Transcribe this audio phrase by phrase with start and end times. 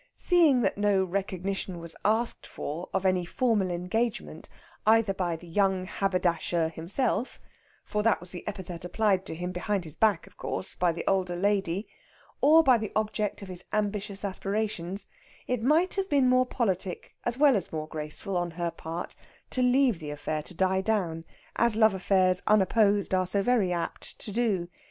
[0.17, 4.49] Seeing that no recognition was asked for of any formal engagement
[4.83, 7.39] either by the "young haberdasher" himself
[7.85, 11.03] for that was the epithet applied to him (behind his back, of course) by the
[11.07, 11.87] older lady
[12.41, 15.05] or by the object of his ambitious aspirations,
[15.45, 19.13] it might have been more politic, as well as more graceful, on her part,
[19.51, 21.25] to leave the affair to die down,
[21.57, 24.67] as love affairs unopposed are so very apt to do.